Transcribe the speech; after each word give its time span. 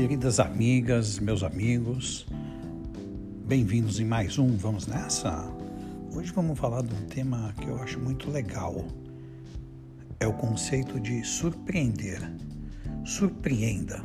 queridas 0.00 0.40
amigas, 0.40 1.18
meus 1.18 1.42
amigos, 1.42 2.26
bem-vindos 3.44 4.00
em 4.00 4.04
mais 4.06 4.38
um 4.38 4.56
Vamos 4.56 4.86
Nessa? 4.86 5.46
Hoje 6.14 6.32
vamos 6.32 6.58
falar 6.58 6.80
de 6.80 6.94
um 6.94 7.06
tema 7.06 7.52
que 7.60 7.68
eu 7.68 7.76
acho 7.82 8.00
muito 8.00 8.30
legal. 8.30 8.82
É 10.18 10.26
o 10.26 10.32
conceito 10.32 10.98
de 10.98 11.22
surpreender. 11.22 12.18
Surpreenda. 13.04 14.02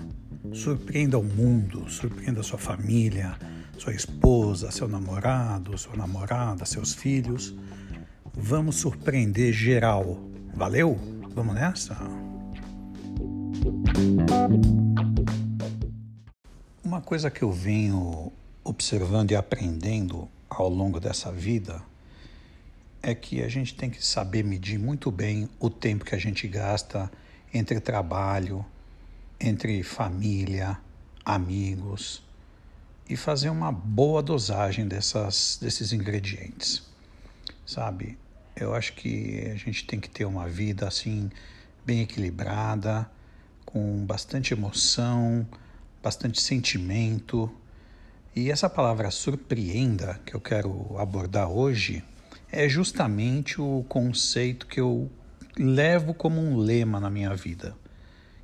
Surpreenda 0.52 1.18
o 1.18 1.23
mundo, 1.23 1.89
surpreenda 1.89 2.43
sua 2.43 2.59
família, 2.59 3.38
sua 3.77 3.93
esposa, 3.93 4.71
seu 4.71 4.89
namorado, 4.89 5.77
sua 5.77 5.96
namorada, 5.96 6.66
seus 6.66 6.93
filhos. 6.93 7.55
Vamos 8.34 8.75
surpreender 8.75 9.54
geral. 9.54 10.20
Valeu? 10.54 11.00
Vamos 11.34 11.55
nessa? 11.55 11.98
Uma 16.86 17.02
coisa 17.02 17.32
que 17.32 17.42
eu 17.42 17.52
venho 17.52 18.32
observando 18.64 19.32
e 19.32 19.36
aprendendo 19.36 20.30
ao 20.48 20.70
longo 20.70 21.00
dessa 21.00 21.32
vida 21.32 21.82
é 23.02 23.16
que 23.16 23.42
a 23.42 23.48
gente 23.48 23.74
tem 23.74 23.89
que 23.89 24.06
saber 24.06 24.43
medir 24.43 24.78
muito 24.78 25.10
bem 25.10 25.50
o 25.60 25.68
tempo 25.68 26.06
que 26.06 26.14
a 26.14 26.20
gente 26.20 26.48
gasta 26.48 27.12
entre 27.52 27.79
trabalho, 27.79 28.64
entre 29.40 29.82
família, 29.82 30.78
amigos 31.26 32.22
e 33.09 33.17
fazer 33.17 33.50
uma 33.50 33.72
boa 33.72 34.22
dosagem 34.22 34.88
dessas, 34.88 35.58
desses 35.59 35.92
ingredientes. 35.92 36.84
Sabe? 37.66 38.16
Eu 38.56 38.76
acho 38.76 38.94
que 38.94 39.50
a 39.52 39.56
gente 39.56 39.88
tem 39.88 40.00
que 40.00 40.08
ter 40.08 40.26
uma 40.26 40.48
vida 40.48 40.88
assim 40.88 41.31
bem 41.84 42.02
equilibrada, 42.02 43.09
com 43.66 44.06
bastante 44.06 44.54
emoção, 44.54 45.48
bastante 46.06 46.39
sentimento. 46.39 47.52
E 48.36 48.52
essa 48.52 48.70
palavra 48.70 49.09
surpreenda 49.09 50.22
que 50.23 50.36
eu 50.36 50.39
quero 50.39 50.95
abordar 51.00 51.50
hoje 51.50 52.03
é 52.52 52.70
justamente 52.70 53.59
o 53.59 53.84
conceito 53.89 54.67
que 54.67 54.80
eu 54.80 55.09
levo 55.58 56.14
como 56.14 56.39
um 56.39 56.58
lema 56.58 57.00
na 57.00 57.09
minha 57.09 57.34
vida. 57.34 57.75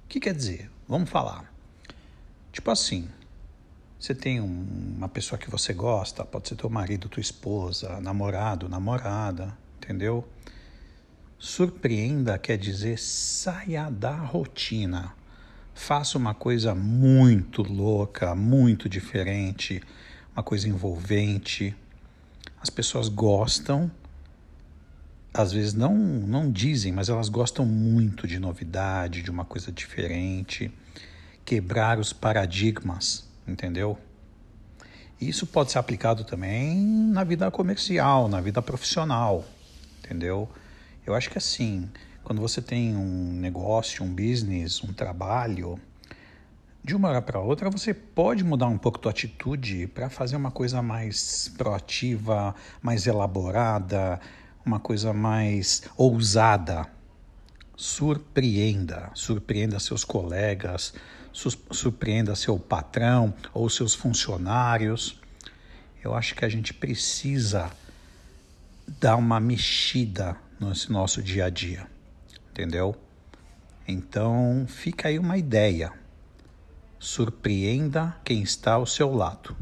O 0.05 0.07
que 0.07 0.19
quer 0.19 0.33
dizer? 0.33 0.71
Vamos 0.87 1.11
falar. 1.11 1.53
Tipo 2.51 2.71
assim, 2.71 3.07
você 3.99 4.15
tem 4.15 4.41
um, 4.41 4.95
uma 4.97 5.07
pessoa 5.07 5.37
que 5.37 5.47
você 5.47 5.71
gosta, 5.71 6.25
pode 6.25 6.49
ser 6.49 6.55
teu 6.55 6.69
marido, 6.69 7.07
tua 7.07 7.21
esposa, 7.21 8.01
namorado, 8.01 8.67
namorada, 8.67 9.55
entendeu? 9.77 10.27
Surpreenda 11.37 12.39
quer 12.39 12.57
dizer 12.57 12.97
saia 12.97 13.87
da 13.91 14.15
rotina 14.15 15.20
faça 15.81 16.15
uma 16.15 16.35
coisa 16.35 16.75
muito 16.75 17.63
louca, 17.63 18.35
muito 18.35 18.87
diferente, 18.87 19.81
uma 20.31 20.43
coisa 20.43 20.69
envolvente. 20.69 21.75
As 22.61 22.69
pessoas 22.69 23.09
gostam, 23.09 23.89
às 25.33 25.51
vezes 25.51 25.73
não, 25.73 25.95
não 25.95 26.51
dizem, 26.51 26.91
mas 26.91 27.09
elas 27.09 27.29
gostam 27.29 27.65
muito 27.65 28.27
de 28.27 28.37
novidade, 28.37 29.23
de 29.23 29.31
uma 29.31 29.43
coisa 29.43 29.71
diferente, 29.71 30.71
quebrar 31.43 31.97
os 31.97 32.13
paradigmas, 32.13 33.27
entendeu? 33.47 33.97
Isso 35.19 35.47
pode 35.47 35.71
ser 35.71 35.79
aplicado 35.79 36.23
também 36.23 36.77
na 36.77 37.23
vida 37.23 37.49
comercial, 37.49 38.27
na 38.27 38.39
vida 38.39 38.61
profissional, 38.61 39.43
entendeu? 39.97 40.47
Eu 41.07 41.15
acho 41.15 41.27
que 41.31 41.39
assim, 41.39 41.89
quando 42.31 42.39
você 42.39 42.61
tem 42.61 42.95
um 42.95 43.33
negócio, 43.33 44.05
um 44.05 44.15
business, 44.15 44.81
um 44.81 44.93
trabalho, 44.93 45.77
de 46.81 46.95
uma 46.95 47.09
hora 47.09 47.21
para 47.21 47.41
outra 47.41 47.69
você 47.69 47.93
pode 47.93 48.41
mudar 48.41 48.67
um 48.67 48.77
pouco 48.77 48.97
tua 48.99 49.11
atitude 49.11 49.85
para 49.87 50.09
fazer 50.09 50.37
uma 50.37 50.49
coisa 50.49 50.81
mais 50.81 51.51
proativa, 51.57 52.55
mais 52.81 53.05
elaborada, 53.05 54.17
uma 54.65 54.79
coisa 54.79 55.11
mais 55.11 55.83
ousada. 55.97 56.87
Surpreenda, 57.75 59.11
surpreenda 59.13 59.77
seus 59.77 60.05
colegas, 60.05 60.93
surpreenda 61.33 62.33
seu 62.33 62.57
patrão 62.57 63.33
ou 63.53 63.69
seus 63.69 63.93
funcionários. 63.93 65.19
Eu 66.01 66.15
acho 66.15 66.33
que 66.33 66.45
a 66.45 66.49
gente 66.49 66.73
precisa 66.73 67.69
dar 68.87 69.17
uma 69.17 69.37
mexida 69.41 70.37
nesse 70.57 70.89
nosso 70.89 71.21
dia 71.21 71.47
a 71.47 71.49
dia 71.49 71.91
entendeu? 72.61 72.95
Então 73.87 74.65
fica 74.67 75.07
aí 75.07 75.17
uma 75.17 75.35
ideia. 75.35 75.91
Surpreenda 76.99 78.15
quem 78.23 78.43
está 78.43 78.73
ao 78.73 78.85
seu 78.85 79.11
lado. 79.11 79.55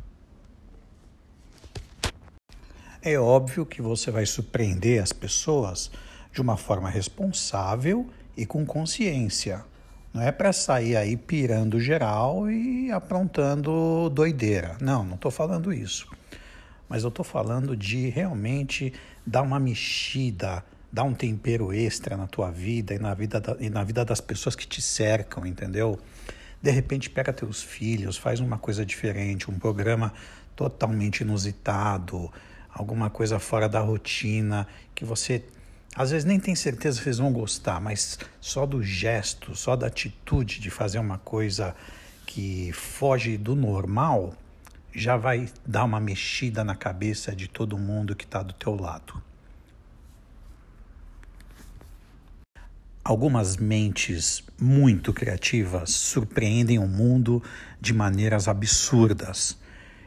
É 3.01 3.17
óbvio 3.17 3.65
que 3.65 3.81
você 3.81 4.11
vai 4.11 4.25
surpreender 4.25 5.01
as 5.01 5.13
pessoas 5.13 5.89
de 6.33 6.41
uma 6.41 6.57
forma 6.57 6.89
responsável 6.89 8.09
e 8.35 8.45
com 8.45 8.65
consciência. 8.65 9.63
Não 10.13 10.21
é 10.21 10.33
para 10.33 10.51
sair 10.51 10.97
aí 10.97 11.15
pirando 11.15 11.79
geral 11.79 12.51
e 12.51 12.91
aprontando 12.91 14.09
doideira. 14.09 14.75
Não, 14.81 15.05
não 15.05 15.15
estou 15.15 15.31
falando 15.31 15.71
isso. 15.71 16.09
Mas 16.89 17.03
eu 17.03 17.09
estou 17.09 17.23
falando 17.23 17.77
de 17.77 18.09
realmente 18.09 18.91
dar 19.25 19.43
uma 19.43 19.59
mexida 19.59 20.65
dá 20.91 21.03
um 21.03 21.13
tempero 21.13 21.71
extra 21.71 22.17
na 22.17 22.27
tua 22.27 22.49
vida 22.51 22.93
e 22.93 22.99
na 22.99 23.13
vida, 23.13 23.39
da, 23.39 23.55
e 23.59 23.69
na 23.69 23.83
vida 23.83 24.03
das 24.03 24.19
pessoas 24.19 24.55
que 24.55 24.67
te 24.67 24.81
cercam, 24.81 25.45
entendeu? 25.45 25.99
De 26.61 26.71
repente, 26.71 27.09
pega 27.09 27.31
teus 27.31 27.61
filhos, 27.61 28.17
faz 28.17 28.39
uma 28.39 28.57
coisa 28.57 28.85
diferente, 28.85 29.49
um 29.49 29.57
programa 29.57 30.13
totalmente 30.55 31.21
inusitado, 31.21 32.31
alguma 32.69 33.09
coisa 33.09 33.39
fora 33.39 33.69
da 33.69 33.79
rotina, 33.79 34.67
que 34.93 35.05
você 35.05 35.43
às 35.95 36.11
vezes 36.11 36.25
nem 36.25 36.39
tem 36.39 36.55
certeza 36.55 37.01
se 37.01 37.07
eles 37.07 37.17
vão 37.17 37.33
gostar, 37.33 37.81
mas 37.81 38.19
só 38.39 38.65
do 38.65 38.83
gesto, 38.83 39.55
só 39.55 39.75
da 39.75 39.87
atitude 39.87 40.59
de 40.59 40.69
fazer 40.69 40.99
uma 40.99 41.17
coisa 41.17 41.75
que 42.25 42.71
foge 42.73 43.37
do 43.37 43.55
normal, 43.55 44.35
já 44.93 45.17
vai 45.17 45.49
dar 45.65 45.83
uma 45.83 45.99
mexida 45.99 46.63
na 46.63 46.75
cabeça 46.75 47.35
de 47.35 47.47
todo 47.47 47.77
mundo 47.77 48.15
que 48.15 48.23
está 48.23 48.43
do 48.43 48.53
teu 48.53 48.75
lado. 48.75 49.28
Algumas 53.09 53.57
mentes 53.57 54.43
muito 54.61 55.11
criativas 55.11 55.89
surpreendem 55.89 56.77
o 56.77 56.87
mundo 56.87 57.41
de 57.81 57.91
maneiras 57.91 58.47
absurdas. 58.47 59.57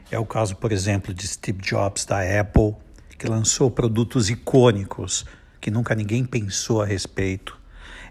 É 0.09 0.17
o 0.17 0.25
caso, 0.25 0.55
por 0.55 0.71
exemplo, 0.71 1.13
de 1.13 1.27
Steve 1.27 1.61
Jobs 1.61 2.05
da 2.05 2.19
Apple, 2.39 2.73
que 3.19 3.27
lançou 3.27 3.69
produtos 3.69 4.29
icônicos 4.29 5.25
que 5.59 5.69
nunca 5.69 5.93
ninguém 5.93 6.23
pensou 6.23 6.81
a 6.81 6.85
respeito. 6.85 7.59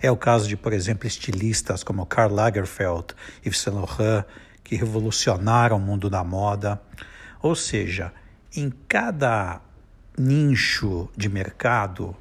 É 0.03 0.11
o 0.11 0.17
caso 0.17 0.47
de, 0.47 0.59
por 0.59 0.75
exemplo, 0.75 1.07
estilistas 1.07 1.83
como 1.83 2.05
Karl 2.05 2.35
Lagerfeld 2.35 3.15
e 3.43 3.49
Yves 3.49 3.61
Saint 3.61 3.75
Laurent, 3.75 4.27
que 4.63 4.77
revolucionaram 4.77 5.79
o 5.79 5.81
mundo 5.81 6.11
da 6.11 6.23
moda. 6.23 6.79
Ou 7.41 7.55
seja, 7.55 8.13
em 8.55 8.71
cada 8.87 9.63
nicho 10.19 11.09
de 11.17 11.31
mercado 11.31 12.15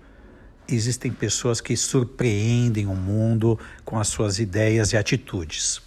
existem 0.67 1.11
pessoas 1.11 1.59
que 1.61 1.75
surpreendem 1.75 2.87
o 2.87 2.95
mundo 2.95 3.59
com 3.83 3.99
as 3.99 4.07
suas 4.07 4.39
ideias 4.39 4.93
e 4.93 4.97
atitudes. 4.97 5.81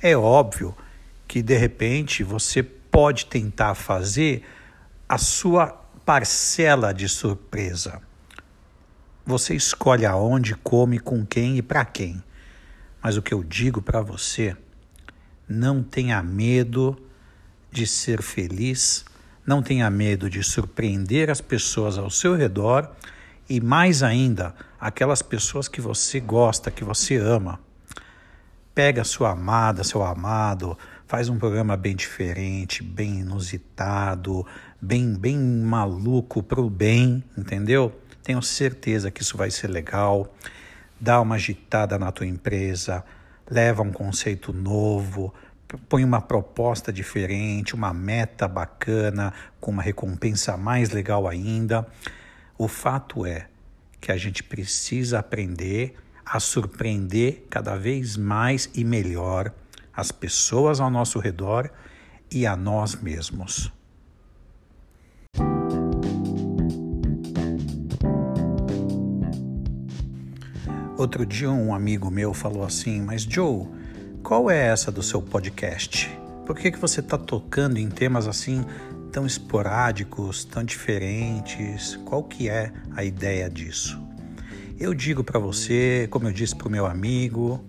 É 0.00 0.16
óbvio 0.16 0.76
que 1.26 1.42
de 1.42 1.56
repente 1.56 2.22
você 2.22 2.62
pode 2.62 3.26
tentar 3.26 3.74
fazer 3.74 4.44
a 5.08 5.16
sua 5.16 5.68
parcela 6.04 6.92
de 6.92 7.08
surpresa. 7.08 8.02
Você 9.24 9.54
escolhe 9.54 10.04
aonde, 10.04 10.54
come, 10.56 10.98
com 10.98 11.24
quem 11.24 11.56
e 11.56 11.62
para 11.62 11.84
quem. 11.84 12.22
Mas 13.02 13.16
o 13.16 13.22
que 13.22 13.32
eu 13.32 13.42
digo 13.42 13.80
para 13.80 14.00
você, 14.00 14.56
não 15.48 15.82
tenha 15.82 16.22
medo 16.22 17.00
de 17.70 17.86
ser 17.86 18.20
feliz, 18.20 19.04
não 19.46 19.62
tenha 19.62 19.88
medo 19.90 20.28
de 20.28 20.42
surpreender 20.42 21.30
as 21.30 21.40
pessoas 21.40 21.98
ao 21.98 22.10
seu 22.10 22.34
redor 22.36 22.90
e 23.52 23.60
mais 23.60 24.02
ainda, 24.02 24.54
aquelas 24.80 25.20
pessoas 25.20 25.68
que 25.68 25.78
você 25.78 26.18
gosta, 26.18 26.70
que 26.70 26.82
você 26.82 27.18
ama. 27.18 27.60
Pega 28.74 29.04
sua 29.04 29.32
amada, 29.32 29.84
seu 29.84 30.02
amado, 30.02 30.74
faz 31.06 31.28
um 31.28 31.38
programa 31.38 31.76
bem 31.76 31.94
diferente, 31.94 32.82
bem 32.82 33.20
inusitado, 33.20 34.46
bem 34.80 35.12
bem 35.12 35.36
maluco 35.38 36.42
pro 36.42 36.70
bem, 36.70 37.22
entendeu? 37.36 37.92
Tenho 38.22 38.40
certeza 38.40 39.10
que 39.10 39.20
isso 39.20 39.36
vai 39.36 39.50
ser 39.50 39.68
legal. 39.68 40.34
Dá 40.98 41.20
uma 41.20 41.34
agitada 41.34 41.98
na 41.98 42.10
tua 42.10 42.26
empresa, 42.26 43.04
leva 43.50 43.82
um 43.82 43.92
conceito 43.92 44.50
novo, 44.50 45.30
põe 45.90 46.02
uma 46.02 46.22
proposta 46.22 46.90
diferente, 46.90 47.74
uma 47.74 47.92
meta 47.92 48.48
bacana, 48.48 49.30
com 49.60 49.72
uma 49.72 49.82
recompensa 49.82 50.56
mais 50.56 50.88
legal 50.88 51.28
ainda. 51.28 51.86
O 52.56 52.68
fato 52.68 53.26
é 53.26 53.48
que 54.00 54.12
a 54.12 54.16
gente 54.16 54.42
precisa 54.42 55.18
aprender 55.18 55.94
a 56.24 56.40
surpreender 56.40 57.46
cada 57.50 57.76
vez 57.76 58.16
mais 58.16 58.70
e 58.74 58.84
melhor 58.84 59.52
as 59.94 60.10
pessoas 60.10 60.80
ao 60.80 60.90
nosso 60.90 61.18
redor 61.18 61.70
e 62.30 62.46
a 62.46 62.56
nós 62.56 62.94
mesmos. 62.94 63.72
Outro 70.96 71.26
dia 71.26 71.50
um 71.50 71.74
amigo 71.74 72.10
meu 72.10 72.32
falou 72.32 72.64
assim: 72.64 73.02
Mas 73.02 73.22
Joe, 73.22 73.66
qual 74.22 74.50
é 74.50 74.68
essa 74.68 74.92
do 74.92 75.02
seu 75.02 75.20
podcast? 75.20 76.08
Por 76.46 76.56
que, 76.56 76.70
que 76.70 76.78
você 76.78 77.00
está 77.00 77.18
tocando 77.18 77.78
em 77.78 77.88
temas 77.88 78.28
assim 78.28 78.64
tão 79.12 79.26
esporádicos, 79.26 80.42
tão 80.42 80.64
diferentes? 80.64 81.96
Qual 82.06 82.24
que 82.24 82.48
é 82.48 82.72
a 82.96 83.04
ideia 83.04 83.48
disso? 83.48 84.00
Eu 84.80 84.94
digo 84.94 85.22
para 85.22 85.38
você, 85.38 86.08
como 86.10 86.26
eu 86.26 86.32
disse 86.32 86.56
para 86.56 86.66
o 86.66 86.70
meu 86.70 86.86
amigo, 86.86 87.62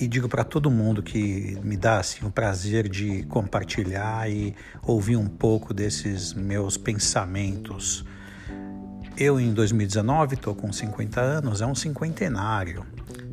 e 0.00 0.08
digo 0.08 0.28
para 0.28 0.42
todo 0.44 0.70
mundo 0.70 1.02
que 1.02 1.58
me 1.62 1.76
dá 1.76 2.00
assim, 2.00 2.24
o 2.26 2.30
prazer 2.30 2.88
de 2.88 3.22
compartilhar 3.24 4.30
e 4.30 4.54
ouvir 4.82 5.16
um 5.16 5.28
pouco 5.28 5.74
desses 5.74 6.32
meus 6.32 6.76
pensamentos. 6.78 8.04
Eu, 9.16 9.38
em 9.38 9.52
2019, 9.52 10.34
estou 10.34 10.54
com 10.54 10.72
50 10.72 11.20
anos, 11.20 11.60
é 11.60 11.66
um 11.66 11.74
cinquentenário. 11.74 12.84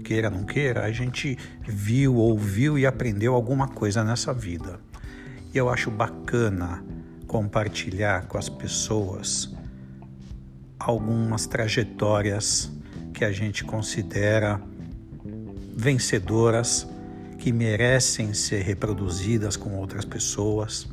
Queira 0.04 0.30
ou 0.30 0.36
não 0.36 0.44
queira, 0.44 0.84
a 0.84 0.92
gente 0.92 1.38
viu, 1.66 2.16
ouviu 2.16 2.78
e 2.78 2.86
aprendeu 2.86 3.34
alguma 3.34 3.68
coisa 3.70 4.04
nessa 4.04 4.34
vida. 4.34 4.80
E 5.54 5.58
eu 5.58 5.70
acho 5.70 5.90
bacana 5.90 6.84
compartilhar 7.34 8.28
com 8.28 8.38
as 8.38 8.48
pessoas 8.48 9.52
algumas 10.78 11.48
trajetórias 11.48 12.72
que 13.12 13.26
a 13.26 13.32
gente 13.32 13.64
considera 13.64 14.62
vencedoras, 15.76 16.88
que 17.40 17.52
merecem 17.52 18.36
ser 18.36 18.62
reproduzidas 18.62 19.58
com 19.58 19.76
outras 19.80 20.06
pessoas. 20.06 20.88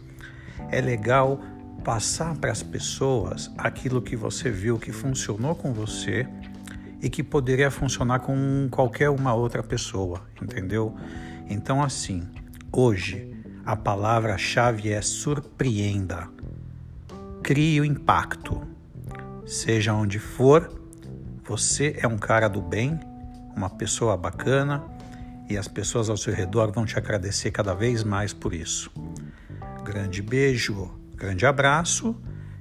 É 0.70 0.80
legal 0.80 1.38
passar 1.84 2.34
para 2.38 2.50
as 2.50 2.62
pessoas 2.62 3.50
aquilo 3.58 4.00
que 4.00 4.16
você 4.16 4.50
viu 4.50 4.78
que 4.78 4.92
funcionou 4.92 5.54
com 5.54 5.74
você 5.74 6.26
e 7.02 7.10
que 7.10 7.22
poderia 7.22 7.70
funcionar 7.70 8.20
com 8.20 8.66
qualquer 8.70 9.10
uma 9.10 9.34
outra 9.34 9.62
pessoa, 9.62 10.22
entendeu? 10.40 10.96
Então, 11.50 11.82
assim, 11.82 12.26
hoje 12.72 13.30
a 13.64 13.76
palavra-chave 13.76 14.90
é 14.92 15.02
surpreenda. 15.02 16.28
Crie 17.42 17.80
o 17.80 17.84
impacto. 17.84 18.62
Seja 19.46 19.92
onde 19.92 20.18
for, 20.18 20.70
você 21.44 21.96
é 21.98 22.06
um 22.06 22.18
cara 22.18 22.48
do 22.48 22.60
bem, 22.60 22.98
uma 23.56 23.68
pessoa 23.68 24.16
bacana 24.16 24.84
e 25.48 25.58
as 25.58 25.66
pessoas 25.66 26.08
ao 26.08 26.16
seu 26.16 26.32
redor 26.32 26.70
vão 26.70 26.86
te 26.86 26.96
agradecer 26.96 27.50
cada 27.50 27.74
vez 27.74 28.04
mais 28.04 28.32
por 28.32 28.54
isso. 28.54 28.90
Grande 29.84 30.22
beijo, 30.22 30.90
grande 31.14 31.44
abraço 31.44 32.16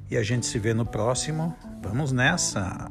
e 0.09 0.17
a 0.17 0.23
gente 0.23 0.45
se 0.45 0.57
vê 0.57 0.73
no 0.73 0.85
próximo. 0.85 1.55
Vamos 1.81 2.11
nessa! 2.11 2.89